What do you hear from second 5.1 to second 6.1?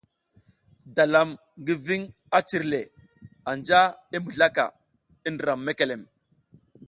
i ndram mekelem.